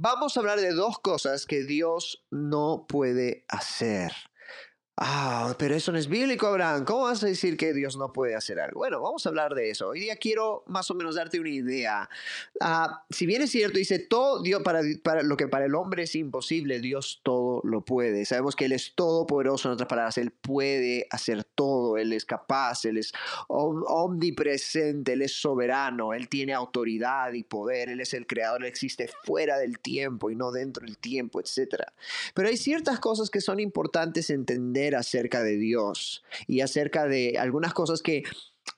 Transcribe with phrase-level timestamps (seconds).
[0.00, 4.12] Vamos a hablar de dos cosas que Dios no puede hacer.
[5.00, 6.84] Ah, pero eso no es bíblico, Abraham.
[6.84, 8.80] ¿Cómo vas a decir que Dios no puede hacer algo?
[8.80, 9.90] Bueno, vamos a hablar de eso.
[9.90, 12.10] Hoy día quiero más o menos darte una idea.
[12.60, 14.82] Ah, si bien es cierto, dice todo Dios para,
[15.22, 18.24] lo que para el hombre es imposible, Dios todo lo puede.
[18.24, 22.84] Sabemos que Él es todopoderoso, en otras palabras, Él puede hacer todo, Él es capaz,
[22.84, 23.12] Él es
[23.46, 29.08] omnipresente, Él es soberano, Él tiene autoridad y poder, Él es el creador, Él existe
[29.22, 31.84] fuera del tiempo y no dentro del tiempo, etc.
[32.34, 37.74] Pero hay ciertas cosas que son importantes entender acerca de Dios y acerca de algunas
[37.74, 38.22] cosas que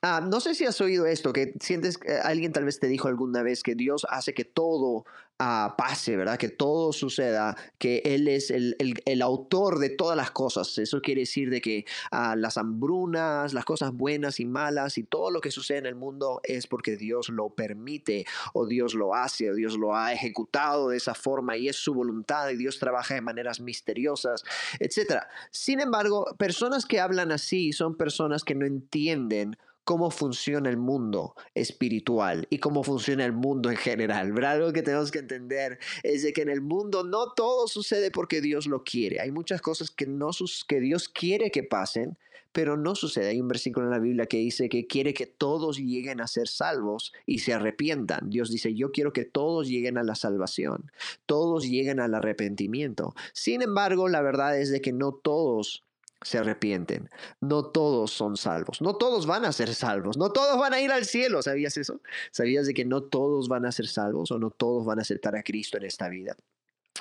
[0.02, 3.08] Ah, no sé si has oído esto, que sientes que alguien tal vez te dijo
[3.08, 5.04] alguna vez que Dios hace que todo
[5.38, 6.38] ah, pase, ¿verdad?
[6.38, 8.74] Que todo suceda, que Él es el,
[9.20, 10.78] autor de todas las cosas.
[10.78, 15.30] Eso quiere decir de que ah, las hambrunas, las cosas buenas y malas y todo
[15.30, 19.50] lo que sucede en el mundo es porque Dios lo permite o Dios lo hace
[19.50, 23.12] o Dios lo ha ejecutado de esa forma y es su voluntad y Dios trabaja
[23.12, 24.44] de maneras misteriosas,
[24.78, 25.24] etc.
[25.50, 31.34] Sin embargo, personas que hablan así son personas que no entienden cómo funciona el mundo
[31.54, 34.32] espiritual y cómo funciona el mundo en general.
[34.32, 34.52] ¿verdad?
[34.52, 38.40] Algo que tenemos que entender es de que en el mundo no todo sucede porque
[38.40, 39.20] Dios lo quiere.
[39.20, 40.30] Hay muchas cosas que, no,
[40.68, 42.16] que Dios quiere que pasen,
[42.52, 43.28] pero no sucede.
[43.28, 46.48] Hay un versículo en la Biblia que dice que quiere que todos lleguen a ser
[46.48, 48.30] salvos y se arrepientan.
[48.30, 50.90] Dios dice, yo quiero que todos lleguen a la salvación,
[51.26, 53.14] todos lleguen al arrepentimiento.
[53.32, 55.84] Sin embargo, la verdad es de que no todos
[56.22, 57.08] se arrepienten.
[57.40, 58.82] No todos son salvos.
[58.82, 60.16] No todos van a ser salvos.
[60.16, 61.42] No todos van a ir al cielo.
[61.42, 62.00] ¿Sabías eso?
[62.30, 65.36] ¿Sabías de que no todos van a ser salvos o no todos van a aceptar
[65.36, 66.36] a Cristo en esta vida?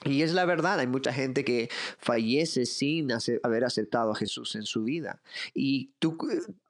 [0.05, 3.09] Y es la verdad, hay mucha gente que fallece sin
[3.43, 5.21] haber aceptado a Jesús en su vida.
[5.53, 6.17] Y tú,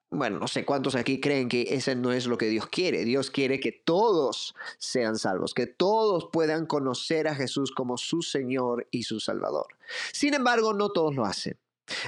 [0.09, 3.05] bueno, no sé cuántos aquí creen que ese no es lo que Dios quiere.
[3.05, 8.87] Dios quiere que todos sean salvos, que todos puedan conocer a Jesús como su Señor
[8.89, 9.67] y su Salvador.
[10.11, 11.57] Sin embargo, no todos lo hacen.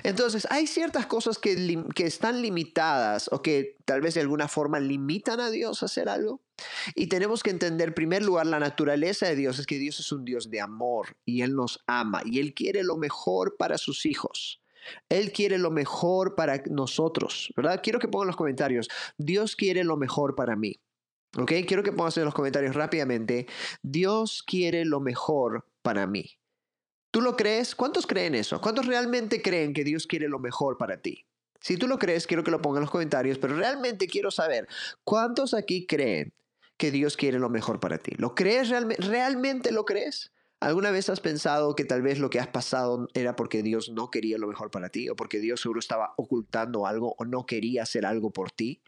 [0.04, 4.80] Entonces, hay ciertas cosas que, que, están limitadas o que tal vez de alguna forma
[4.80, 6.42] limitan a Dios a hacer algo.
[6.96, 10.12] Y tenemos que entender, en primer lugar, la naturaleza de Dios es que Dios es
[10.12, 14.06] un Dios de amor y Él nos ama y Él quiere lo mejor para sus
[14.06, 14.62] hijos.
[15.10, 17.82] Él quiere lo mejor para nosotros, ¿verdad?
[17.84, 20.80] Quiero que pongan los comentarios, Dios quiere lo mejor para mí.
[21.38, 21.52] ¿Ok?
[21.66, 23.48] Quiero que pongan en los comentarios rápidamente,
[23.82, 26.41] Dios quiere lo mejor para mí.
[27.12, 27.76] ¿Tú lo crees?
[27.76, 28.62] ¿Cuántos creen eso?
[28.62, 31.26] ¿Cuántos realmente creen que Dios quiere lo mejor para ti?
[31.60, 34.68] Si tú lo crees, quiero que lo pongan en los comentarios, pero realmente quiero saber,
[35.04, 36.34] ¿cuántos aquí creen
[36.78, 38.14] que Dios quiere lo mejor para ti?
[38.18, 39.04] ¿Lo crees realmente?
[39.04, 40.32] ¿Realmente lo crees?
[40.62, 44.10] ¿Alguna vez has pensado que tal vez lo que has pasado era porque Dios no
[44.10, 47.84] quería lo mejor para ti o porque Dios seguro estaba ocultando algo o no quería
[47.84, 48.82] hacer algo por ti?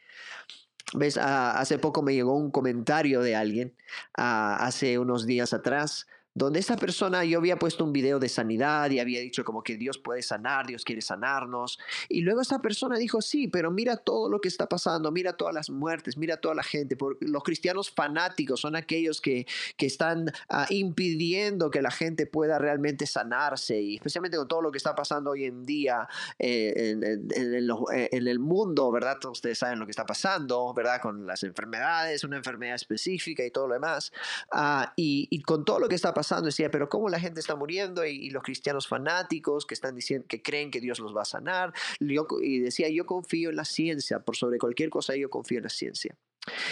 [0.94, 1.18] ¿Ves?
[1.18, 3.76] Ah, hace poco me llegó un comentario de alguien,
[4.16, 8.90] ah, hace unos días atrás, donde esa persona, yo había puesto un video de sanidad
[8.90, 11.80] y había dicho como que Dios puede sanar, Dios quiere sanarnos.
[12.10, 15.54] Y luego esa persona dijo, sí, pero mira todo lo que está pasando, mira todas
[15.54, 16.96] las muertes, mira toda la gente.
[16.96, 19.46] Porque los cristianos fanáticos son aquellos que,
[19.78, 24.72] que están ah, impidiendo que la gente pueda realmente sanarse y especialmente con todo lo
[24.72, 26.08] que está pasando hoy en día
[26.40, 29.18] eh, en, eh, en, el mundo, ¿verdad?
[29.20, 31.00] Todos ustedes saben lo que está pasando, ¿verdad?
[31.02, 34.12] Con las enfermedades, una enfermedad específica y todo lo demás.
[34.52, 37.56] Ah, y, y con todo lo que está pasando, decía, pero ¿cómo la gente está
[37.56, 38.06] muriendo?
[38.06, 41.74] Y, los cristianos fanáticos que están diciendo que creen que Dios los va a sanar.
[42.00, 45.70] y decía, yo confío en la ciencia, por sobre cualquier cosa yo confío en la
[45.70, 46.16] ciencia.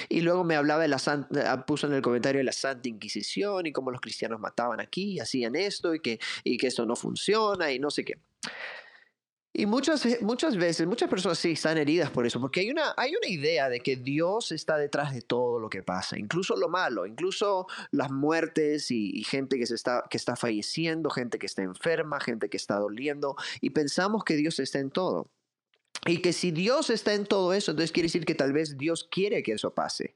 [0.10, 3.66] Y luego me hablaba de la Santa, puso en el comentario de la Santa Inquisición
[3.66, 7.72] y cómo los cristianos mataban aquí, hacían esto y que, y que esto no funciona
[7.72, 8.18] y no sé qué.
[9.54, 13.14] Y muchas, muchas veces, muchas personas sí están heridas por eso, porque hay una, hay
[13.16, 17.06] una idea de que Dios está detrás de todo lo que pasa, incluso lo malo,
[17.06, 22.22] incluso las muertes y, gente que, se está, que está falleciendo, gente que está enferma,
[22.22, 25.30] gente que está doliendo, y pensamos que Dios está en todo.
[26.06, 29.08] Y que si Dios está en todo eso, entonces quiere decir que tal vez Dios
[29.12, 30.16] quiere que eso pase.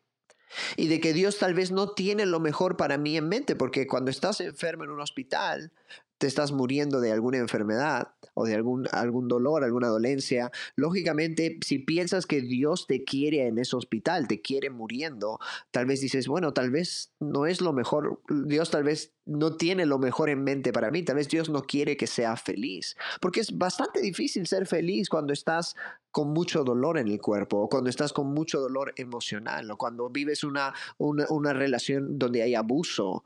[0.78, 3.86] Y de que Dios tal vez no tiene lo mejor para mí en mente, porque
[3.86, 5.74] cuando estás enfermo en un hospital,
[6.18, 11.80] te estás muriendo de alguna enfermedad o de algún, algún dolor, alguna dolencia, lógicamente si
[11.80, 15.40] piensas que Dios te quiere en ese hospital, te quiere muriendo,
[15.72, 19.86] tal vez dices, bueno, tal vez no es lo mejor, Dios tal vez no tiene
[19.86, 23.40] lo mejor en mente para mí, tal vez Dios no quiere que sea feliz, porque
[23.40, 25.76] es bastante difícil ser feliz cuando estás
[26.16, 30.10] con mucho dolor en el cuerpo, o cuando estás con mucho dolor emocional, o cuando
[30.10, 33.26] vives una, una, relación donde hay abuso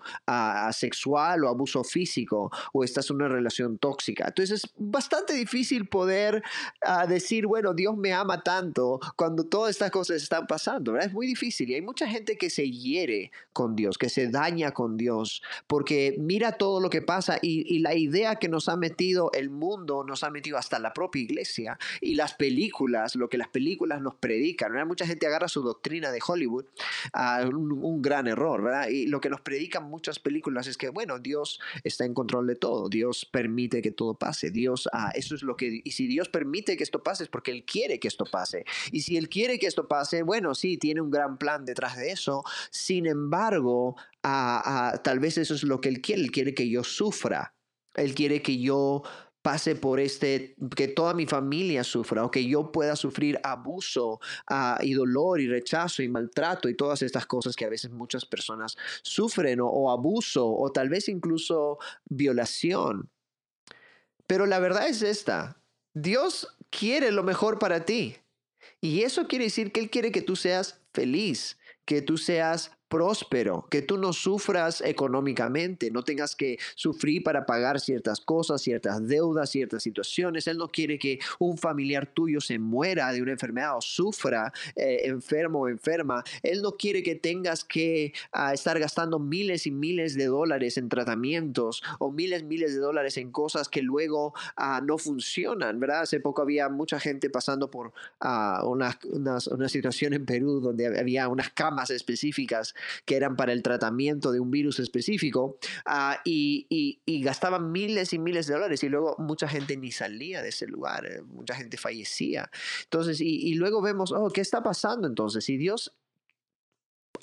[0.71, 4.29] sexual o abuso físico, o estás en una relación tóxica.
[4.29, 6.41] Entonces es bastante difícil poder
[6.81, 11.09] ah, decir, bueno, Dios me ama tanto cuando todas estas cosas están pasando, ¿verdad?
[11.09, 14.71] Es muy difícil y hay mucha gente que se hiere con Dios, que se daña
[14.71, 19.31] con Dios, porque mira todo lo que pasa y, la idea que nos ha metido
[19.33, 23.47] el mundo, nos ha metido hasta la propia iglesia y las películas, lo que las
[23.47, 24.71] películas nos predican.
[24.71, 24.85] ¿verdad?
[24.85, 26.65] Mucha gente agarra su doctrina de Hollywood
[27.13, 28.69] a un, un, gran error.
[28.89, 32.55] Y lo que nos predican muchas películas es que, bueno, Dios está en control de
[32.55, 36.29] todo, Dios permite que todo pase, Dios, ah, eso es lo que, y si Dios
[36.29, 38.65] permite que esto pase es porque Él quiere que esto pase.
[38.91, 42.11] Y si Él quiere que esto pase, bueno, sí, tiene un gran plan detrás de
[42.11, 46.83] eso, sin embargo, tal vez eso es lo que Él quiere, Él quiere que yo
[46.83, 47.55] sufra,
[47.95, 49.03] Él quiere que yo
[49.41, 54.19] pase por este, que toda mi familia sufra o que yo pueda sufrir abuso
[54.51, 58.25] uh, y dolor y rechazo y maltrato y todas estas cosas que a veces muchas
[58.25, 63.09] personas sufren o, o abuso o tal vez incluso violación.
[64.27, 65.61] Pero la verdad es esta,
[65.93, 68.17] Dios quiere lo mejor para ti.
[68.81, 73.67] Y eso quiere decir que Él quiere que tú seas feliz, que tú seas próspero,
[73.69, 79.51] que tú no sufras económicamente, no tengas que sufrir para pagar ciertas cosas, ciertas deudas,
[79.51, 80.47] ciertas situaciones.
[80.47, 85.01] Él no quiere que un familiar tuyo se muera de una enfermedad o sufra eh,
[85.05, 86.23] enfermo o enferma.
[86.41, 90.89] Él no quiere que tengas que ah, estar gastando miles y miles de dólares en
[90.89, 96.01] tratamientos o miles y miles de dólares en cosas que luego ah, no funcionan, ¿verdad?
[96.01, 101.27] Hace poco había mucha gente pasando por ah, una, una situación en Perú donde había
[101.27, 102.73] unas camas específicas
[103.05, 108.13] que eran para el tratamiento de un virus específico uh, y, y, y, gastaban miles
[108.13, 111.55] y miles de dólares y luego mucha gente ni salía de ese lugar, eh, mucha
[111.55, 112.49] gente fallecía.
[112.83, 115.43] Entonces, y, y luego vemos, oh, ¿qué está pasando entonces?
[115.43, 115.93] Si Dios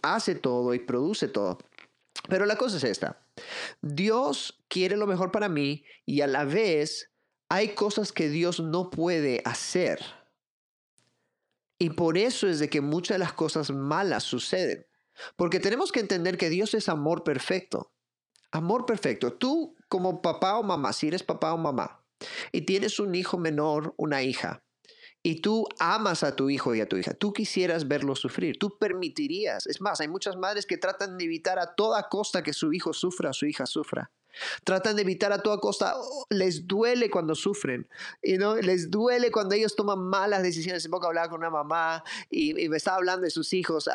[0.02, 1.58] hace todo y produce todo.
[2.28, 3.20] Pero la cosa es esta.
[3.82, 7.10] Dios quiere lo mejor para mí y a la vez
[7.48, 10.00] hay cosas que Dios no puede hacer.
[11.78, 14.86] Y por eso es de que muchas de las cosas malas suceden.
[15.36, 17.92] Porque tenemos que entender que Dios es amor perfecto.
[18.50, 19.32] Amor perfecto.
[19.32, 22.04] Tú como papá o mamá, si eres papá o mamá,
[22.52, 24.64] y tienes un hijo menor, una hija,
[25.22, 28.78] y tú amas a tu hijo y a tu hija, tú quisieras verlo sufrir, tú
[28.78, 29.66] permitirías.
[29.66, 32.92] Es más, hay muchas madres que tratan de evitar a toda costa que su hijo
[32.92, 34.12] sufra, su hija sufra.
[34.64, 35.94] Tratan de evitar a toda costa,
[36.30, 37.88] les duele cuando sufren,
[38.38, 40.82] no les duele cuando ellos toman malas decisiones.
[40.82, 43.88] Hace poco hablaba con una mamá y, me estaba hablando de sus hijos.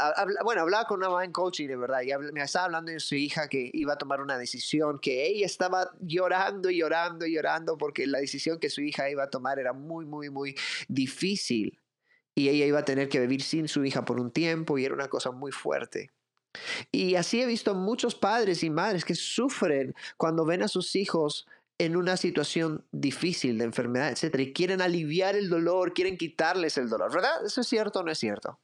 [0.44, 3.16] bueno, hablaba con una mamá en coaching, de verdad, y me estaba hablando de su
[3.16, 7.78] hija que iba a tomar una decisión, que ella estaba llorando y llorando y llorando
[7.78, 10.56] porque la decisión que su hija iba a tomar era muy, muy, muy
[10.88, 11.80] difícil.
[12.34, 14.94] Y ella iba a tener que vivir sin su hija por un tiempo y era
[14.94, 16.12] una cosa muy fuerte.
[16.92, 21.48] Y así he visto muchos padres y madres que sufren cuando ven a sus hijos
[21.78, 26.90] en una situación difícil de enfermedad, etcétera, y quieren aliviar el dolor, quieren quitarles el
[26.90, 27.44] dolor, ¿verdad?
[27.44, 28.60] ¿Eso es cierto o no es cierto?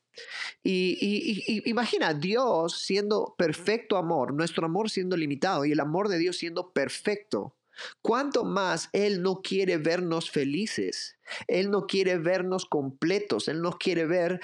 [0.63, 6.19] Y, y, imagina Dios siendo perfecto amor, nuestro amor siendo limitado y el amor de
[6.19, 7.56] Dios siendo perfecto.
[8.01, 11.17] ¿Cuánto más Él no quiere vernos felices?
[11.47, 14.39] Él no quiere vernos completos, Él nos quiere ver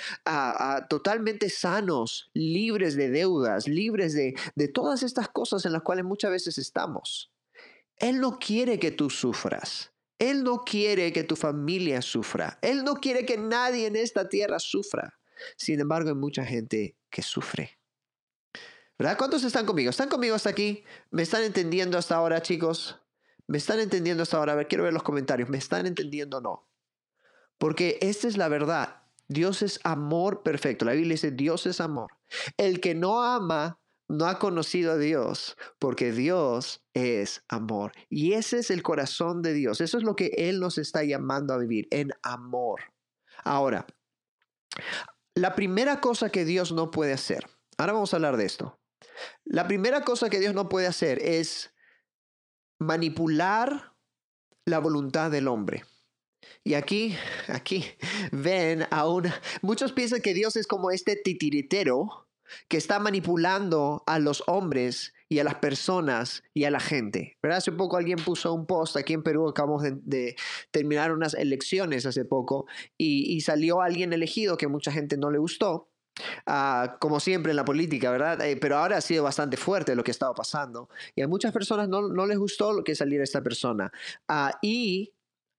[0.89, 6.31] totalmente sanos, libres de deudas, libres de, de todas estas cosas en las cuales muchas
[6.31, 7.31] veces estamos.
[7.97, 9.91] Él no quiere que tú sufras.
[10.19, 12.59] Él no quiere que tu familia sufra.
[12.61, 15.19] Él no quiere que nadie en esta tierra sufra.
[15.57, 17.79] Sin embargo, hay mucha gente que sufre.
[18.97, 19.17] ¿Verdad?
[19.17, 19.89] ¿Cuántos están conmigo?
[19.89, 20.83] ¿Están conmigo hasta aquí?
[21.11, 23.02] ¿Me están entendiendo hasta ahora, chicos?
[23.47, 24.53] ¿Me están entendiendo hasta ahora?
[24.53, 25.49] A ver, quiero ver los comentarios.
[25.49, 26.69] ¿Me están entendiendo o no?
[27.57, 29.03] Porque esta es la verdad.
[29.27, 30.85] Dios es amor perfecto.
[30.85, 32.11] La Biblia dice, Dios es amor.
[32.57, 37.93] El que no ama no ha conocido a Dios, porque Dios es amor.
[38.09, 39.81] Y ese es el corazón de Dios.
[39.81, 42.81] Eso es lo que Él nos está llamando a vivir, en amor.
[43.43, 43.87] Ahora,
[45.35, 48.79] la primera cosa que Dios no puede hacer, ahora vamos a hablar de esto.
[49.45, 51.72] La primera cosa que Dios no puede hacer es
[52.79, 53.93] manipular
[54.65, 55.83] la voluntad del hombre.
[56.63, 57.15] Y aquí,
[57.47, 57.85] aquí
[58.31, 59.33] ven a una...
[59.61, 62.27] Muchos piensan que Dios es como este titiritero
[62.67, 67.37] que está manipulando a los hombres y a las personas y a la gente.
[67.41, 67.57] ¿verdad?
[67.57, 70.35] Hace poco alguien puso un post aquí en Perú, acabamos de,
[70.71, 72.65] terminar unas elecciones hace poco,
[72.97, 75.89] y, y, salió alguien elegido que mucha gente no le gustó.
[76.45, 78.41] Ah, como siempre en la política, ¿verdad?
[78.41, 80.89] Eh, pero ahora ha sido bastante fuerte lo que ha estado pasando.
[81.15, 83.91] Y a muchas personas no, no les gustó lo que saliera esta persona.
[84.27, 85.13] Ah, y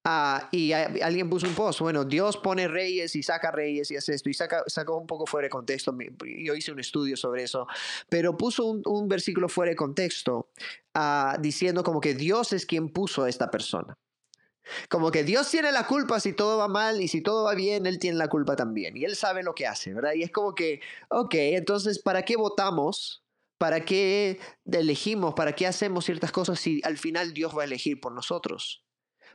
[0.05, 4.15] ah, y alguien puso un post, bueno, Dios pone reyes y saca reyes y hace
[4.15, 7.67] esto, y saca, sacó un poco fuera de contexto, yo hice un estudio sobre eso,
[8.11, 10.51] pero puso un, un versículo fuera de contexto
[11.41, 13.97] diciendo como que Dios es quien puso a esta persona.
[14.89, 17.87] Como que Dios tiene la culpa si todo va mal y si todo va bien,
[17.87, 18.97] Él tiene la culpa también.
[18.97, 20.15] Y Él sabe lo que hace, ¿verdad?
[20.15, 23.23] Y es como que, ok, entonces, ¿para qué votamos?
[23.59, 24.41] ¿Para qué
[24.71, 25.35] elegimos?
[25.35, 28.85] ¿Para qué hacemos ciertas cosas si al final Dios va a elegir por nosotros?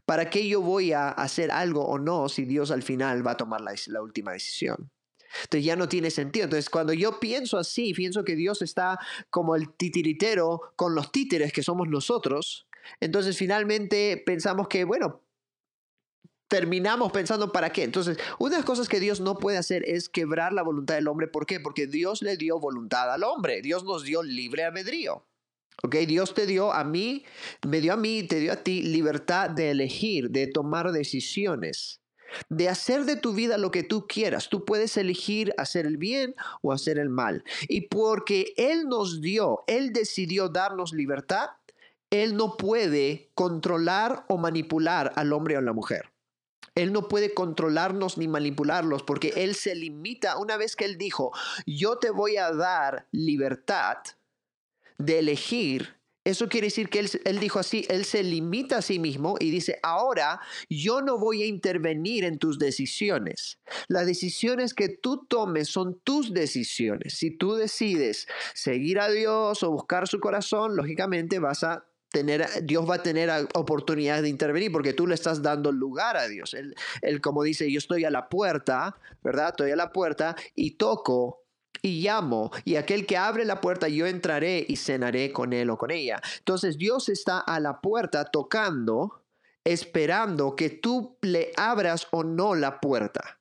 [0.05, 3.37] ¿Para qué yo voy a hacer algo o no si Dios al final va a
[3.37, 4.91] tomar la, la última decisión?
[5.43, 6.45] Entonces ya no tiene sentido.
[6.45, 11.53] Entonces cuando yo pienso así, pienso que Dios está como el titiritero con los títeres
[11.53, 12.67] que somos nosotros,
[12.99, 15.21] entonces finalmente pensamos que, bueno,
[16.49, 17.83] terminamos pensando para qué.
[17.83, 21.07] Entonces, una de las cosas que Dios no puede hacer es quebrar la voluntad del
[21.07, 21.27] hombre.
[21.27, 21.59] ¿Por qué?
[21.59, 23.61] Porque Dios le dio voluntad al hombre.
[23.61, 25.25] Dios nos dio libre albedrío.
[25.83, 25.95] ¿Ok?
[26.07, 27.23] Dios te dio a mí,
[27.65, 32.01] me dio a mí, te dio a ti libertad de elegir, de tomar decisiones,
[32.49, 34.49] de hacer de tu vida lo que tú quieras.
[34.49, 37.45] Tú puedes elegir hacer el bien o hacer el mal.
[37.69, 41.49] Y porque Él nos dio, Él decidió darnos libertad,
[42.11, 46.11] Él no puede controlar o manipular al hombre o a la mujer.
[46.75, 51.31] Él no puede controlarnos ni manipularlos porque Él se limita, una vez que Él dijo,
[51.65, 53.97] yo te voy a dar libertad
[54.97, 58.99] de elegir, eso quiere decir que él, él, dijo así, Él se limita a sí
[58.99, 63.59] mismo y dice, ahora yo no voy a intervenir en tus decisiones.
[63.87, 67.13] Las decisiones que tú tomes son tus decisiones.
[67.13, 72.89] Si tú decides seguir a Dios o buscar su corazón, lógicamente vas a tener, Dios
[72.89, 76.53] va a tener oportunidad de intervenir porque tú le estás dando lugar a Dios.
[76.53, 79.49] Él, él, como dice, yo estoy a la puerta, ¿verdad?
[79.49, 81.43] Estoy a la puerta y toco
[81.81, 85.77] y llamo y aquel que abre la puerta yo entraré y cenaré con él o
[85.77, 86.21] con ella.
[86.39, 89.23] Entonces Dios está a la puerta tocando,
[89.63, 93.39] esperando que tú le abras o no la puerta.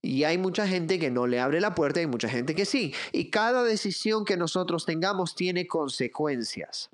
[0.00, 2.94] Y hay mucha gente que no le abre la puerta y mucha gente que sí.
[3.12, 6.88] Y cada decisión que nosotros tengamos tiene consecuencias.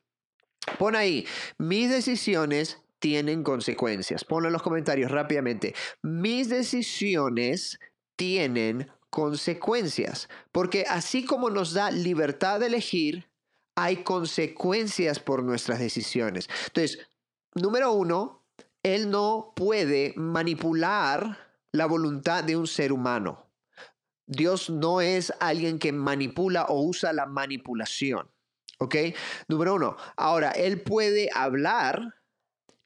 [0.78, 1.26] Pon ahí,
[1.58, 4.24] mis decisiones tienen consecuencias.
[4.24, 5.74] Ponlo en los comentarios rápidamente.
[6.02, 7.78] Mis decisiones
[8.16, 13.28] tienen consecuencias, porque así como nos da libertad de elegir,
[13.76, 16.48] hay consecuencias por nuestras decisiones.
[16.66, 16.98] Entonces,
[17.54, 18.44] número uno,
[18.82, 21.38] Él no puede manipular
[21.72, 23.50] la voluntad de un ser humano.
[24.26, 28.33] Dios no es alguien que manipula o usa la manipulación.
[28.78, 28.96] ¿Ok?
[29.48, 29.96] Número uno.
[30.16, 32.14] Ahora, él puede hablar,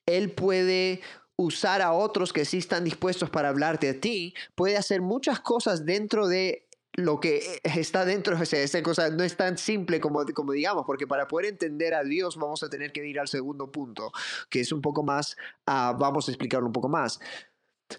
[0.07, 1.01] él puede
[1.37, 5.85] usar a otros que sí están dispuestos para hablarte a ti, puede hacer muchas cosas
[5.85, 6.69] dentro de
[6.99, 11.07] lo que está dentro de esa cosa no es tan simple como, como digamos, porque
[11.07, 14.11] para poder entender a Dios vamos a tener que ir al segundo punto,
[14.51, 15.37] que es un poco más,
[15.69, 17.21] uh, vamos a explicarlo un poco más.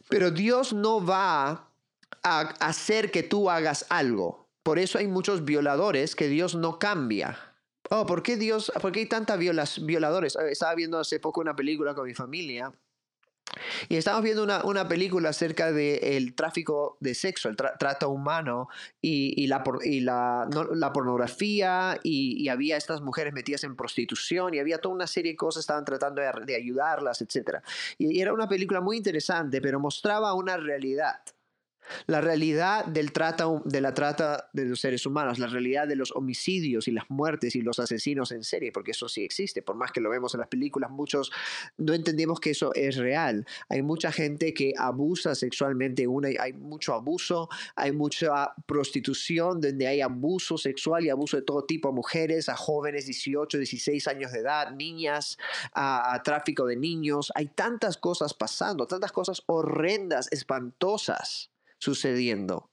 [0.10, 1.70] Pero Dios no va
[2.24, 4.50] a hacer que tú hagas algo.
[4.64, 7.49] Por eso hay muchos violadores que Dios no cambia.
[7.90, 10.36] Oh, ¿por qué Dios, por qué hay tantas violadores?
[10.36, 12.72] Eh, estaba viendo hace poco una película con mi familia
[13.88, 18.70] y estábamos viendo una, una película acerca del tráfico de sexo, el trato humano
[19.02, 24.54] y, y, la, y la, la, pornografía y, y, había estas mujeres metidas en prostitución
[24.54, 27.60] y había toda una serie de cosas, estaban tratando de, de ayudarlas, etc.
[27.98, 31.16] Y era una película muy interesante, pero mostraba una realidad
[32.08, 36.12] la realidad del trata, de la trata de los seres humanos, la realidad de los
[36.16, 39.92] homicidios y las muertes y los asesinos en serie, porque eso sí existe, por más
[39.92, 41.32] que lo vemos en las películas, muchos
[41.78, 43.46] no entendemos que eso es real.
[43.70, 50.02] Hay mucha gente que abusa sexualmente, una, hay mucho abuso, hay mucha prostitución, donde hay
[50.02, 54.40] abuso sexual y abuso de todo tipo a mujeres, a jóvenes 18, 16 años de
[54.40, 55.38] edad, niñas,
[55.74, 57.32] a, a tráfico de niños.
[57.36, 62.70] Hay tantas cosas pasando, tantas cosas horrendas, espantosas sucediendo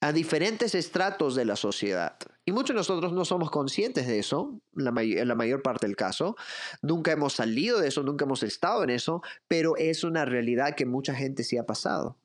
[0.00, 2.16] a diferentes estratos de la sociedad.
[2.46, 6.36] Y muchos de nosotros no somos conscientes de eso, en la mayor parte del caso.
[6.80, 10.86] Nunca hemos salido de eso, nunca hemos estado en eso, pero es una realidad que
[10.86, 12.16] mucha gente sí ha pasado.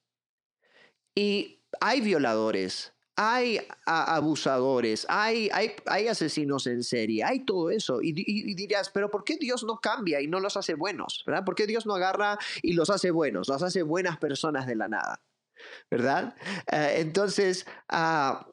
[1.13, 8.01] Y hay violadores, hay abusadores, hay, hay, hay, asesinos en serie, hay todo eso.
[8.01, 11.23] Y, y, dirías, pero ¿por qué Dios no cambia y no los hace buenos?
[11.25, 11.43] ¿verdad?
[11.43, 13.49] ¿Por qué Dios no agarra y los hace buenos?
[13.49, 15.24] Los hace buenas personas de la nada.
[15.89, 16.35] ¿Verdad?
[16.71, 18.47] Eh, entonces, ah,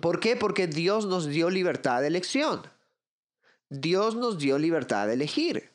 [0.00, 0.36] ¿por qué?
[0.36, 2.62] Porque Dios nos dio libertad de elección.
[3.68, 5.70] Dios nos dio libertad de elegir.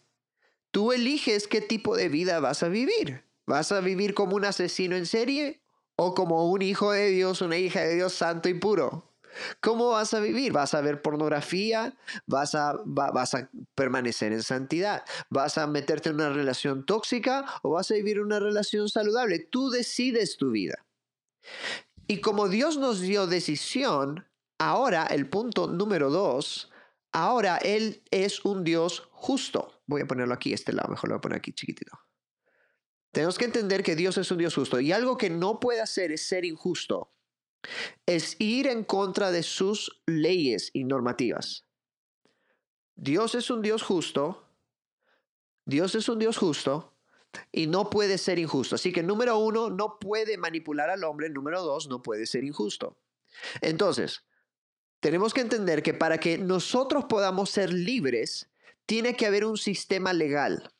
[0.72, 3.24] Tú eliges qué tipo de vida vas a vivir.
[3.46, 5.62] ¿Vas a vivir como un asesino en serie
[5.96, 9.15] o como un hijo de Dios, una hija de Dios santo y puro?
[9.62, 10.52] ¿Cómo vas a vivir?
[10.52, 11.98] ¿Vas a ver pornografía?
[12.26, 15.04] ¿Vas a, ¿Vas a permanecer en santidad?
[15.30, 19.40] ¿Vas a meterte en una relación tóxica o vas a vivir una relación saludable?
[19.40, 20.86] Tú decides tu vida.
[22.08, 24.26] Y como Dios nos dio decisión,
[24.58, 26.72] ahora el punto número dos,
[27.12, 29.82] ahora Él es un Dios justo.
[29.88, 32.00] Voy a ponerlo aquí, este lado, mejor lo voy a poner aquí chiquitito.
[33.12, 36.12] Tenemos que entender que Dios es un Dios justo y algo que no puede hacer
[36.12, 37.15] es ser injusto.
[38.06, 41.66] Es ir en contra de sus leyes y normativas.
[42.96, 44.48] Dios es un Dios justo,
[45.66, 46.94] Dios es un Dios justo
[47.52, 48.76] y no puede ser injusto.
[48.76, 52.98] Así que número uno, no puede manipular al hombre, número dos, no puede ser injusto.
[53.62, 54.24] Entonces,
[55.00, 58.50] tenemos que entender que para que nosotros podamos ser libres,
[58.86, 60.72] tiene que haber un sistema legal.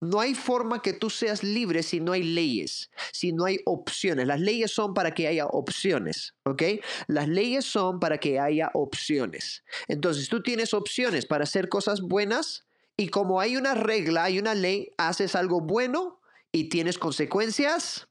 [0.00, 4.26] No hay forma que tú seas libre si no hay leyes, si no hay opciones.
[4.26, 6.62] Las leyes son para que haya opciones, ¿ok?
[7.06, 9.62] Las leyes son para que haya opciones.
[9.88, 12.66] Entonces tú tienes opciones para hacer cosas buenas
[12.96, 18.08] y como hay una regla, hay una ley, haces algo bueno y tienes consecuencias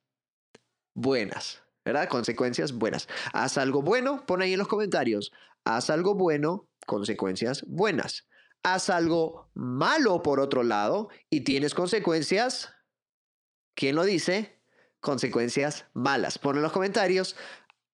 [0.94, 2.08] buenas, ¿verdad?
[2.08, 3.08] Consecuencias buenas.
[3.34, 5.32] Haz algo bueno, pon ahí en los comentarios.
[5.66, 8.29] Haz algo bueno, consecuencias buenas
[8.64, 12.74] haz algo malo por otro lado y tienes consecuencias.
[13.76, 14.60] ¿Quién lo dice?
[15.00, 16.38] Consecuencias malas.
[16.38, 17.36] Pon en los comentarios,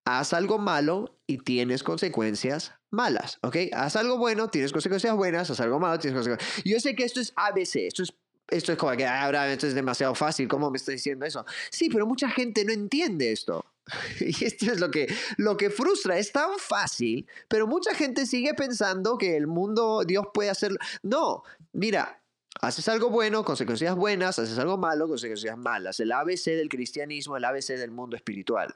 [0.05, 3.57] haz algo malo y tienes consecuencias malas, ¿ok?
[3.73, 6.63] Haz algo bueno, tienes consecuencias buenas, haz algo malo, tienes consecuencias...
[6.63, 8.13] Yo sé que esto es ABC, esto es
[8.47, 11.45] esto es como que ahora esto es demasiado fácil, ¿cómo me está diciendo eso?
[11.71, 13.65] Sí, pero mucha gente no entiende esto.
[14.19, 18.53] Y esto es lo que, lo que frustra, es tan fácil, pero mucha gente sigue
[18.53, 20.77] pensando que el mundo, Dios puede hacerlo.
[21.03, 22.21] No, mira,
[22.61, 25.99] haces algo bueno, consecuencias buenas, haces algo malo, consecuencias malas.
[25.99, 28.75] El ABC del cristianismo, el ABC del mundo espiritual.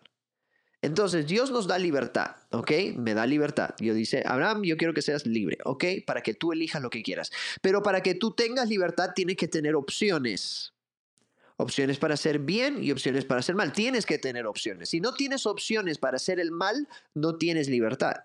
[0.81, 2.71] Entonces, Dios nos da libertad, ¿ok?
[2.95, 3.75] Me da libertad.
[3.79, 5.83] Dios dice, Abraham, yo quiero que seas libre, ¿ok?
[6.07, 7.31] Para que tú elijas lo que quieras.
[7.61, 10.73] Pero para que tú tengas libertad, tienes que tener opciones.
[11.61, 13.73] Opciones para hacer bien y opciones para hacer mal.
[13.73, 14.89] Tienes que tener opciones.
[14.89, 18.23] Si no tienes opciones para hacer el mal, no tienes libertad.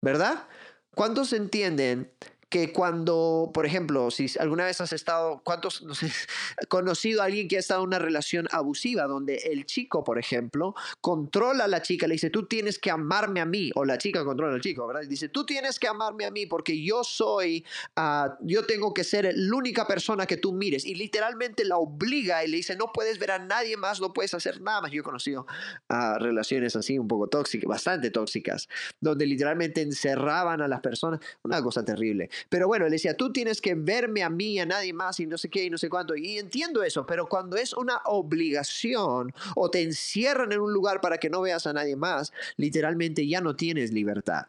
[0.00, 0.48] ¿Verdad?
[0.94, 2.10] ¿Cuántos entienden
[2.48, 6.10] que cuando, por ejemplo, si alguna vez has estado, ¿cuántos, no sé,
[6.68, 10.74] conocido a alguien que ha estado en una relación abusiva donde el chico, por ejemplo,
[11.00, 14.24] controla a la chica, le dice, tú tienes que amarme a mí, o la chica
[14.24, 15.02] controla al chico, ¿verdad?
[15.08, 17.64] dice, tú tienes que amarme a mí porque yo soy,
[17.96, 20.84] uh, yo tengo que ser la única persona que tú mires.
[20.84, 24.34] Y literalmente la obliga y le dice, no puedes ver a nadie más, no puedes
[24.34, 24.90] hacer nada más.
[24.90, 25.46] Yo he conocido
[25.90, 28.68] uh, relaciones así un poco tóxicas, bastante tóxicas,
[29.00, 32.30] donde literalmente encerraban a las personas, una cosa terrible.
[32.48, 35.38] Pero bueno, él decía, tú tienes que verme a mí, a nadie más y no
[35.38, 36.16] sé qué y no sé cuánto.
[36.16, 41.18] Y entiendo eso, pero cuando es una obligación o te encierran en un lugar para
[41.18, 44.46] que no veas a nadie más, literalmente ya no tienes libertad.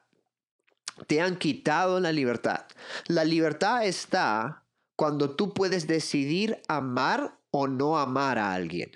[1.08, 2.66] Te han quitado la libertad.
[3.08, 4.64] La libertad está
[4.96, 8.92] cuando tú puedes decidir amar o no amar a alguien.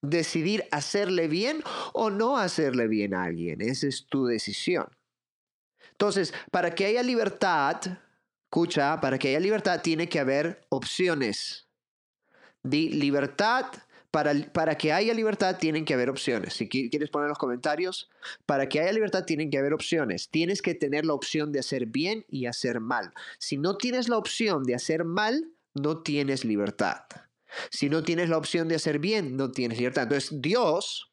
[0.00, 3.60] Decidir hacerle bien o no hacerle bien a alguien.
[3.60, 4.86] Esa es tu decisión.
[5.90, 7.80] Entonces, para que haya libertad,
[8.54, 11.66] Escucha, para que haya libertad tiene que haber opciones.
[12.62, 13.66] Di libertad,
[14.12, 16.54] para, para, que haya libertad tienen que haber opciones.
[16.54, 18.08] Si quieres poner los comentarios,
[18.46, 20.28] para que haya libertad tienen que haber opciones.
[20.30, 23.12] Tienes que tener la opción de hacer bien y hacer mal.
[23.40, 27.06] Si no tienes la opción de hacer mal, no tienes libertad.
[27.70, 30.04] Si no tienes la opción de hacer bien, no tienes libertad.
[30.04, 31.10] Entonces Dios,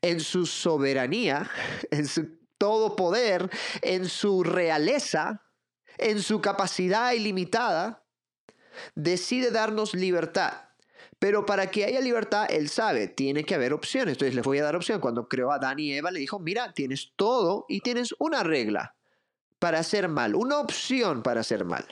[0.00, 1.50] en su soberanía,
[1.90, 3.50] en su todo poder,
[3.82, 5.42] en su realeza,
[6.00, 8.04] en su capacidad ilimitada,
[8.94, 10.52] decide darnos libertad.
[11.18, 14.14] Pero para que haya libertad, Él sabe, tiene que haber opciones.
[14.14, 15.00] Entonces les voy a dar opción.
[15.00, 18.96] Cuando creó a Adán y Eva, le dijo, mira, tienes todo y tienes una regla
[19.58, 21.84] para hacer mal, una opción para hacer mal.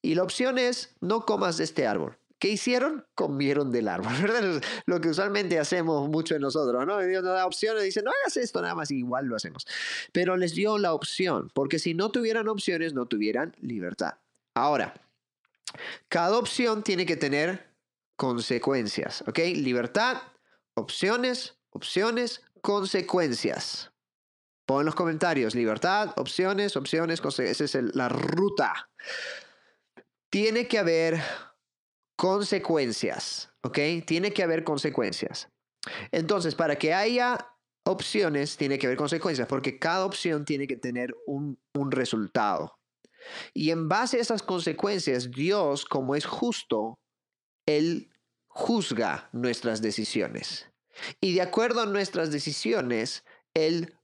[0.00, 2.18] Y la opción es, no comas de este árbol.
[2.42, 3.06] ¿Qué hicieron?
[3.14, 4.60] Comieron del árbol, ¿verdad?
[4.86, 6.98] Lo que usualmente hacemos mucho en nosotros, ¿no?
[6.98, 9.64] Dios nos da opciones, dice, no hagas esto nada más, igual lo hacemos.
[10.10, 14.14] Pero les dio la opción, porque si no tuvieran opciones, no tuvieran libertad.
[14.54, 14.92] Ahora,
[16.08, 17.70] cada opción tiene que tener
[18.16, 19.38] consecuencias, ¿ok?
[19.54, 20.16] Libertad,
[20.74, 23.92] opciones, opciones, consecuencias.
[24.66, 27.70] Pon en los comentarios, libertad, opciones, opciones, consecuencias.
[27.70, 28.90] Esa es la ruta.
[30.28, 31.22] Tiene que haber
[32.16, 33.78] consecuencias, ¿ok?
[34.06, 35.48] Tiene que haber consecuencias.
[36.10, 37.48] Entonces, para que haya
[37.84, 42.78] opciones, tiene que haber consecuencias, porque cada opción tiene que tener un, un resultado.
[43.54, 46.98] Y en base a esas consecuencias, Dios, como es justo,
[47.66, 48.10] Él
[48.48, 50.70] juzga nuestras decisiones.
[51.20, 53.96] Y de acuerdo a nuestras decisiones, Él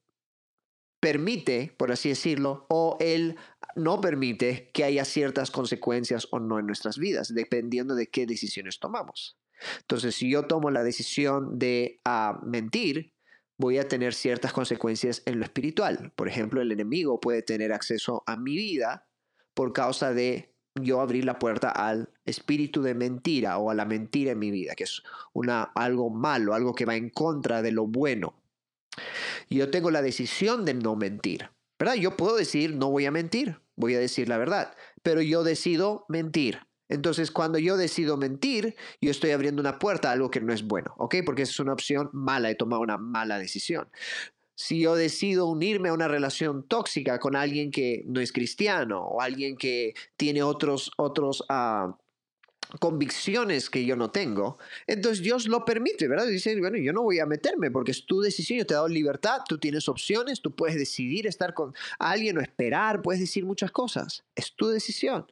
[1.00, 3.36] permite, por así decirlo, o Él
[3.78, 8.78] no permite que haya ciertas consecuencias o no en nuestras vidas, dependiendo de qué decisiones
[8.78, 9.38] tomamos.
[9.80, 13.12] Entonces, si yo tomo la decisión de ah, mentir,
[13.56, 16.12] voy a tener ciertas consecuencias en lo espiritual.
[16.14, 19.06] Por ejemplo, el enemigo puede tener acceso a mi vida
[19.54, 24.32] por causa de yo abrir la puerta al espíritu de mentira o a la mentira
[24.32, 27.86] en mi vida, que es una, algo malo, algo que va en contra de lo
[27.86, 28.40] bueno.
[29.50, 31.94] Yo tengo la decisión de no mentir, ¿verdad?
[31.94, 36.04] Yo puedo decir, no voy a mentir, voy a decir la verdad, pero yo decido
[36.08, 36.60] mentir.
[36.90, 40.66] Entonces, cuando yo decido mentir, yo estoy abriendo una puerta a algo que no es
[40.66, 41.16] bueno, ¿ok?
[41.24, 43.88] Porque es una opción mala, he tomado una mala decisión.
[44.54, 49.20] Si yo decido unirme a una relación tóxica con alguien que no es cristiano o
[49.20, 51.96] alguien que tiene otros, otros ah,
[52.80, 56.26] convicciones que yo no tengo, entonces Dios lo permite, ¿verdad?
[56.26, 58.88] Dice, bueno, yo no voy a meterme porque es tu decisión, yo te he dado
[58.88, 63.70] libertad, tú tienes opciones, tú puedes decidir estar con alguien o esperar, puedes decir muchas
[63.70, 65.26] cosas, es tu decisión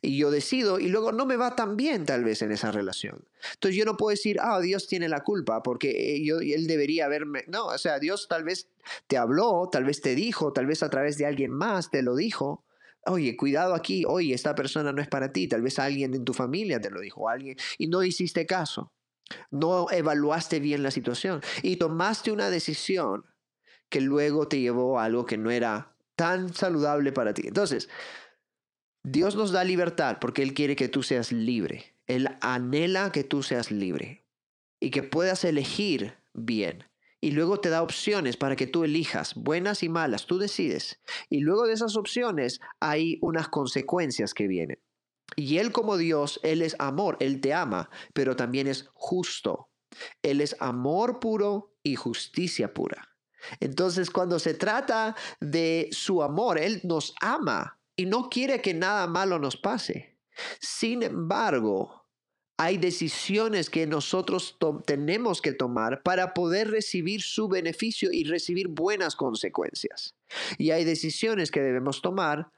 [0.00, 3.24] y yo decido y luego no me va tan bien tal vez en esa relación.
[3.54, 7.06] Entonces yo no puedo decir, ah, Dios tiene la culpa porque eh, yo, él debería
[7.06, 7.44] haberme...
[7.48, 8.68] No, o sea, Dios tal vez
[9.06, 12.16] te habló, tal vez te dijo, tal vez a través de alguien más te lo
[12.16, 12.64] dijo.
[13.06, 16.32] Oye, cuidado aquí, oye, esta persona no es para ti, tal vez alguien en tu
[16.32, 18.92] familia te lo dijo, alguien, y no hiciste caso,
[19.50, 23.24] no evaluaste bien la situación y tomaste una decisión
[23.88, 27.42] que luego te llevó a algo que no era tan saludable para ti.
[27.46, 27.88] Entonces,
[29.04, 31.96] Dios nos da libertad porque Él quiere que tú seas libre.
[32.06, 34.24] Él anhela que tú seas libre
[34.80, 36.84] y que puedas elegir bien.
[37.22, 41.00] Y luego te da opciones para que tú elijas, buenas y malas, tú decides.
[41.30, 44.82] Y luego de esas opciones hay unas consecuencias que vienen.
[45.36, 49.70] Y Él como Dios, Él es amor, Él te ama, pero también es justo.
[50.22, 53.16] Él es amor puro y justicia pura.
[53.60, 59.06] Entonces, cuando se trata de su amor, Él nos ama, y no quiere que nada
[59.06, 60.18] malo nos pase.
[60.60, 62.01] Sin embargo,
[62.62, 69.16] hay decisiones que nosotros tenemos que tomar para poder recibir su beneficio y recibir buenas
[69.16, 70.14] consecuencias.
[70.58, 72.52] Y hay decisiones que debemos tomar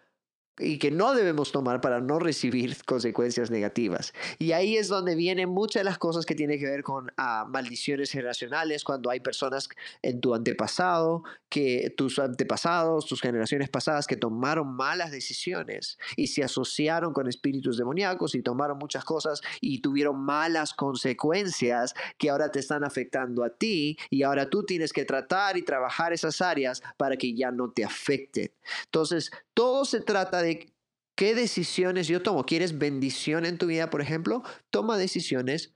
[0.59, 4.12] y que no debemos tomar para no recibir consecuencias negativas.
[4.38, 7.45] Y ahí es donde vienen muchas de las cosas que tienen que ver con ah,
[7.49, 9.69] maldiciones generacionales, cuando hay personas
[10.03, 16.45] en tu antepasado, que tus antepasados, tus generaciones pasadas, que tomaron malas decisiones y se
[16.45, 22.61] asociaron con espíritus demoníacos y tomaron muchas cosas y tuvieron malas consecuencias que ahora te
[22.61, 27.17] están afectando a ti y ahora tú tienes que tratar y trabajar esas áreas para
[27.17, 28.51] que ya no te afecten.
[28.87, 30.72] Entonces, todo se trata de
[31.16, 32.44] qué decisiones yo tomo.
[32.44, 34.42] ¿Quieres bendición en tu vida, por ejemplo?
[34.70, 35.74] Toma decisiones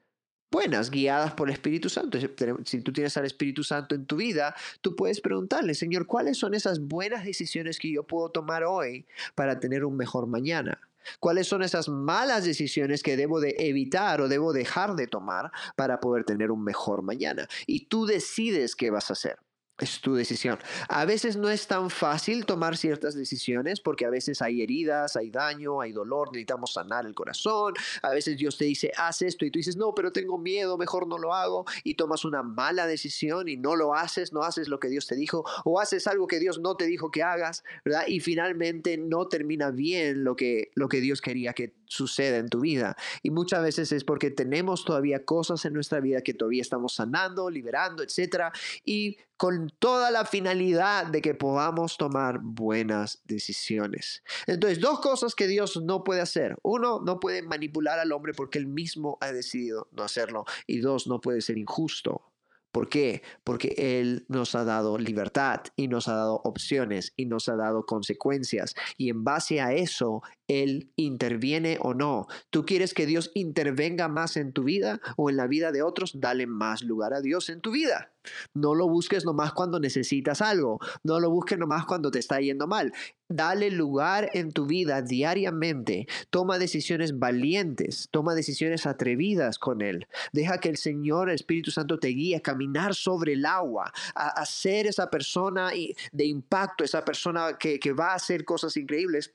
[0.50, 2.18] buenas, guiadas por el Espíritu Santo.
[2.64, 6.54] Si tú tienes al Espíritu Santo en tu vida, tú puedes preguntarle, Señor, ¿cuáles son
[6.54, 10.80] esas buenas decisiones que yo puedo tomar hoy para tener un mejor mañana?
[11.20, 16.00] ¿Cuáles son esas malas decisiones que debo de evitar o debo dejar de tomar para
[16.00, 17.48] poder tener un mejor mañana?
[17.66, 19.38] Y tú decides qué vas a hacer.
[19.80, 20.58] Es tu decisión.
[20.88, 25.30] A veces no es tan fácil tomar ciertas decisiones porque a veces hay heridas, hay
[25.30, 27.74] daño, hay dolor, necesitamos sanar el corazón.
[28.02, 31.06] A veces Dios te dice, haz esto y tú dices, no, pero tengo miedo, mejor
[31.06, 31.64] no lo hago.
[31.84, 35.14] Y tomas una mala decisión y no lo haces, no haces lo que Dios te
[35.14, 38.02] dijo o haces algo que Dios no te dijo que hagas, ¿verdad?
[38.08, 42.60] Y finalmente no termina bien lo que, lo que Dios quería que suceda en tu
[42.60, 42.96] vida.
[43.22, 47.48] Y muchas veces es porque tenemos todavía cosas en nuestra vida que todavía estamos sanando,
[47.48, 48.52] liberando, etcétera.
[48.84, 54.24] Y con toda la finalidad de que podamos tomar buenas decisiones.
[54.46, 56.58] Entonces, dos cosas que Dios no puede hacer.
[56.62, 60.44] Uno, no puede manipular al hombre porque él mismo ha decidido no hacerlo.
[60.66, 62.32] Y dos, no puede ser injusto.
[62.72, 63.22] ¿Por qué?
[63.44, 67.86] Porque Él nos ha dado libertad y nos ha dado opciones y nos ha dado
[67.86, 68.74] consecuencias.
[68.98, 72.26] Y en base a eso, Él interviene o no.
[72.50, 76.20] ¿Tú quieres que Dios intervenga más en tu vida o en la vida de otros?
[76.20, 78.12] Dale más lugar a Dios en tu vida.
[78.54, 80.78] No lo busques nomás cuando necesitas algo.
[81.02, 82.92] No lo busques nomás cuando te está yendo mal.
[83.28, 86.06] Dale lugar en tu vida diariamente.
[86.30, 88.08] Toma decisiones valientes.
[88.10, 90.06] Toma decisiones atrevidas con Él.
[90.32, 94.44] Deja que el Señor, el Espíritu Santo, te guíe a caminar sobre el agua, a,
[94.46, 95.70] ser esa persona
[96.12, 99.34] de impacto, esa persona que, que va a hacer cosas increíbles.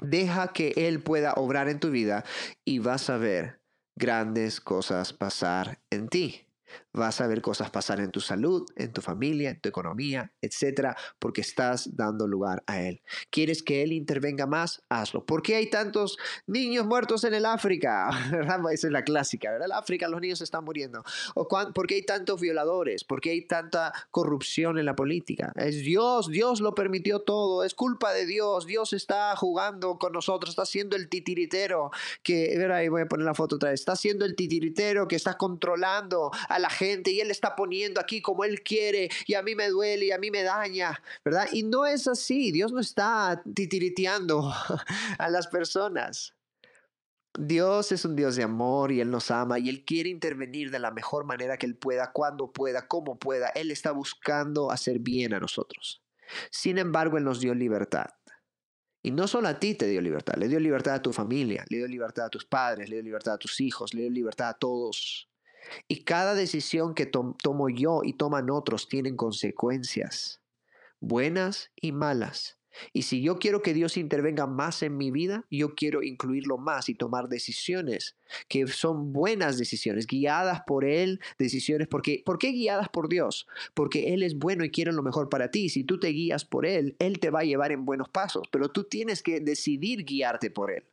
[0.00, 2.24] Deja que Él pueda obrar en tu vida
[2.64, 3.60] y vas a ver
[3.96, 6.47] grandes cosas pasar en ti.
[6.92, 10.96] Vas a ver cosas pasar en tu salud, en tu familia, en tu economía, etcétera,
[11.18, 13.02] porque estás dando lugar a Él.
[13.30, 14.82] ¿Quieres que Él intervenga más?
[14.88, 15.24] Hazlo.
[15.24, 18.10] ¿Por qué hay tantos niños muertos en el África?
[18.72, 19.68] Esa es la clásica, ¿verdad?
[19.70, 21.02] En África los niños están muriendo.
[21.34, 23.04] ¿O ¿Por qué hay tantos violadores?
[23.04, 25.52] ¿Por qué hay tanta corrupción en la política?
[25.56, 28.66] Es Dios, Dios lo permitió todo, es culpa de Dios.
[28.66, 31.90] Dios está jugando con nosotros, está haciendo el titiritero
[32.22, 35.16] que, ver ahí voy a poner la foto otra vez, está haciendo el titiritero que
[35.16, 39.42] está controlando a la gente y Él está poniendo aquí como Él quiere y a
[39.42, 41.48] mí me duele y a mí me daña, ¿verdad?
[41.52, 44.52] Y no es así, Dios no está titiriteando
[45.18, 46.34] a las personas.
[47.38, 50.80] Dios es un Dios de amor y Él nos ama y Él quiere intervenir de
[50.80, 53.48] la mejor manera que Él pueda, cuando pueda, como pueda.
[53.50, 56.02] Él está buscando hacer bien a nosotros.
[56.50, 58.06] Sin embargo, Él nos dio libertad.
[59.02, 61.78] Y no solo a ti te dio libertad, le dio libertad a tu familia, le
[61.78, 64.54] dio libertad a tus padres, le dio libertad a tus hijos, le dio libertad a
[64.54, 65.27] todos.
[65.86, 70.40] Y cada decisión que tomo yo y toman otros tienen consecuencias,
[71.00, 72.58] buenas y malas.
[72.92, 76.88] Y si yo quiero que Dios intervenga más en mi vida, yo quiero incluirlo más
[76.88, 78.16] y tomar decisiones
[78.48, 83.46] que son buenas decisiones, guiadas por Él, decisiones porque ¿por qué guiadas por Dios?
[83.74, 85.68] Porque Él es bueno y quiere lo mejor para ti.
[85.68, 88.68] Si tú te guías por Él, Él te va a llevar en buenos pasos, pero
[88.70, 90.84] tú tienes que decidir guiarte por Él.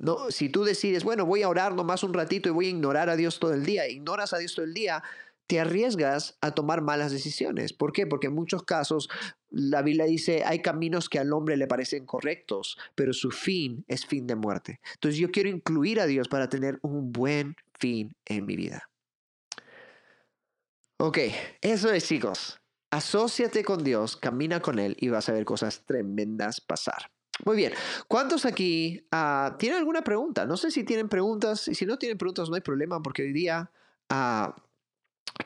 [0.00, 3.10] No, si tú decides, bueno, voy a orar nomás un ratito y voy a ignorar
[3.10, 5.02] a Dios todo el día, ignoras a Dios todo el día,
[5.46, 7.74] te arriesgas a tomar malas decisiones.
[7.74, 8.06] ¿Por qué?
[8.06, 9.10] Porque en muchos casos
[9.50, 14.06] la Biblia dice, hay caminos que al hombre le parecen correctos, pero su fin es
[14.06, 14.80] fin de muerte.
[14.94, 18.88] Entonces yo quiero incluir a Dios para tener un buen fin en mi vida.
[20.98, 21.18] Ok,
[21.60, 22.58] eso es chicos.
[22.90, 27.10] Asociate con Dios, camina con Él y vas a ver cosas tremendas pasar.
[27.44, 27.72] Muy bien.
[28.08, 30.46] ¿Cuántos aquí ah, tienen alguna pregunta?
[30.46, 33.32] No sé si tienen preguntas y si no tienen preguntas no hay problema porque hoy
[33.32, 33.70] día...
[34.10, 34.52] Uh,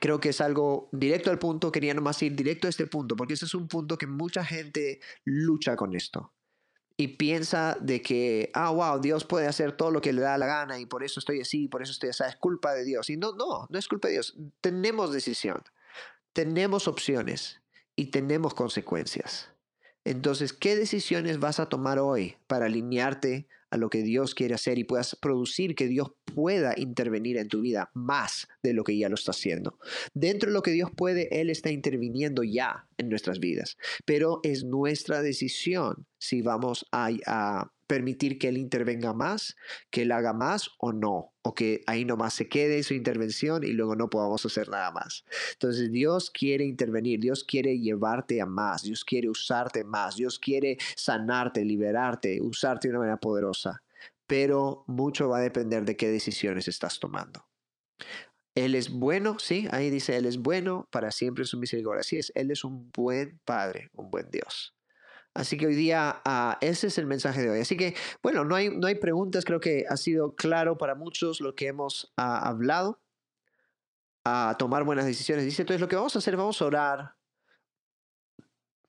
[0.01, 3.35] creo que es algo directo al punto, quería nomás ir directo a este punto, porque
[3.35, 6.33] ese es un punto que mucha gente lucha con esto.
[6.97, 10.47] Y piensa de que, ah, wow, Dios puede hacer todo lo que le da la
[10.47, 13.11] gana y por eso estoy así, por eso estoy así, es culpa de Dios.
[13.11, 14.37] Y no, no, no es culpa de Dios.
[14.61, 15.63] Tenemos decisión,
[16.33, 17.61] tenemos opciones
[17.97, 19.54] y tenemos consecuencias.
[20.05, 24.79] Entonces, ¿qué decisiones vas a tomar hoy para alinearte a lo que Dios quiere hacer
[24.79, 29.09] y puedas producir que Dios pueda intervenir en tu vida más de lo que ya
[29.09, 29.81] lo está haciendo.
[30.15, 34.63] Dentro de lo que Dios puede, Él está interviniendo ya en nuestras vidas, pero es
[34.63, 39.57] nuestra decisión si vamos a, a permitir que Él intervenga más,
[39.91, 43.73] que Él haga más o no, o que ahí nomás se quede su intervención y
[43.73, 45.25] luego no podamos hacer nada más.
[45.53, 50.79] Entonces Dios quiere intervenir, Dios quiere llevarte a más, Dios quiere usarte más, Dios quiere
[50.97, 53.83] sanarte, liberarte, usarte de una manera poderosa,
[54.27, 57.47] pero mucho va a depender de qué decisiones estás tomando.
[58.55, 62.01] Él es bueno, sí, ahí dice, Él es bueno, para siempre su misericordia.
[62.01, 64.75] Así es, Él es un buen Padre, un buen Dios.
[65.35, 67.61] Así que hoy día ah, ese es el mensaje de hoy.
[67.61, 71.41] Así que, bueno, no hay, no hay preguntas, creo que ha sido claro para muchos
[71.41, 73.01] lo que hemos ah, hablado,
[74.25, 75.45] a tomar buenas decisiones.
[75.45, 77.15] Dice, entonces lo que vamos a hacer, vamos a orar.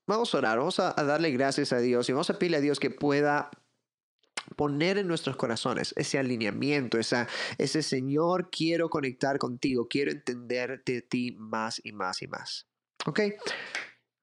[0.08, 2.79] Vamos a orar, vamos a, darle gracias a Dios y vamos a pedirle a Dios
[2.79, 3.49] que pueda
[4.55, 7.27] poner en nuestros corazones ese alineamiento, esa,
[7.58, 12.67] ese Señor, quiero conectar contigo, quiero entender de ti más y más y más.
[13.08, 13.21] ¿Ok?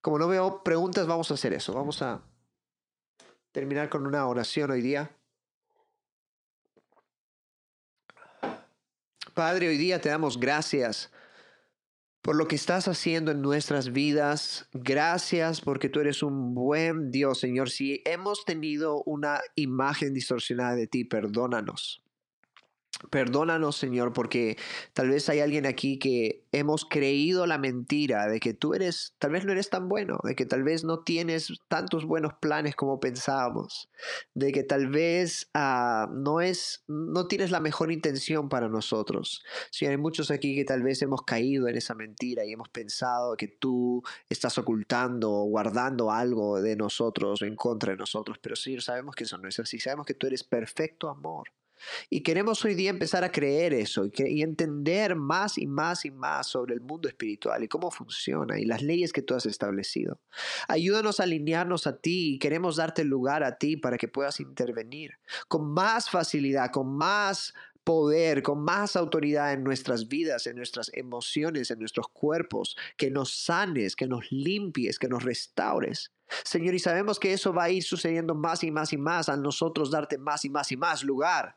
[0.02, 1.72] Como no veo preguntas, vamos a hacer eso.
[1.72, 2.22] Vamos a
[3.52, 5.16] terminar con una oración hoy día.
[9.32, 11.10] Padre, hoy día te damos gracias
[12.20, 14.68] por lo que estás haciendo en nuestras vidas.
[14.72, 17.70] Gracias porque tú eres un buen Dios, Señor.
[17.70, 22.02] Si hemos tenido una imagen distorsionada de ti, perdónanos.
[23.10, 24.58] Perdónanos, Señor, porque
[24.92, 29.32] tal vez hay alguien aquí que hemos creído la mentira de que tú eres, tal
[29.32, 33.00] vez no eres tan bueno, de que tal vez no tienes tantos buenos planes como
[33.00, 33.88] pensábamos,
[34.34, 39.42] de que tal vez ah, no es, no tienes la mejor intención para nosotros.
[39.70, 43.36] Si hay muchos aquí que tal vez hemos caído en esa mentira y hemos pensado
[43.36, 48.82] que tú estás ocultando o guardando algo de nosotros en contra de nosotros, pero Señor,
[48.82, 51.48] sabemos que eso no es así, sabemos que tú eres perfecto amor
[52.10, 56.46] y queremos hoy día empezar a creer eso y, entender más y más y más
[56.46, 60.20] sobre el mundo espiritual y cómo funciona y las leyes que tú has establecido.
[60.68, 65.12] Ayúdanos a alinearnos a ti y queremos darte lugar a ti para que puedas intervenir
[65.48, 71.70] con más facilidad, con más poder, con más autoridad en nuestras vidas, en nuestras emociones,
[71.70, 76.12] en nuestros cuerpos, que nos sanes, que nos limpies, que nos restaures.
[76.44, 79.36] Señor, y sabemos que eso va a ir sucediendo más y más y más a
[79.36, 81.56] nosotros darte más y más y más lugar.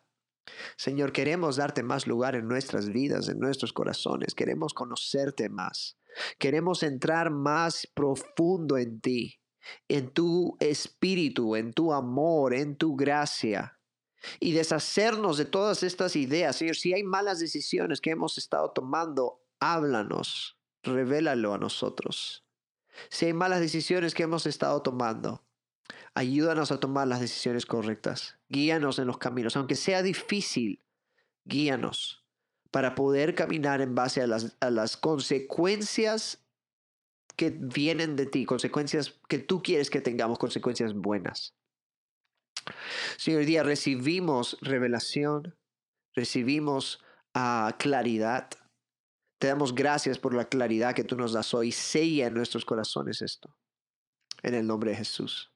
[0.77, 4.35] Señor, queremos darte más lugar en nuestras vidas, en nuestros corazones.
[4.35, 5.97] Queremos conocerte más.
[6.39, 9.41] Queremos entrar más profundo en ti,
[9.87, 13.79] en tu espíritu, en tu amor, en tu gracia.
[14.39, 16.55] Y deshacernos de todas estas ideas.
[16.55, 22.45] Señor, si hay malas decisiones que hemos estado tomando, háblanos, revélalo a nosotros.
[23.09, 25.44] Si hay malas decisiones que hemos estado tomando,
[26.15, 28.37] Ayúdanos a tomar las decisiones correctas.
[28.47, 30.81] Guíanos en los caminos, aunque sea difícil,
[31.43, 32.25] guíanos
[32.71, 36.45] para poder caminar en base a las, a las consecuencias
[37.35, 41.55] que vienen de ti, consecuencias que tú quieres que tengamos, consecuencias buenas.
[43.17, 45.55] Señor, hoy día recibimos revelación,
[46.13, 48.49] recibimos ah, claridad.
[49.39, 51.71] Te damos gracias por la claridad que tú nos das hoy.
[51.71, 53.55] Sella en nuestros corazones esto.
[54.43, 55.54] En el nombre de Jesús.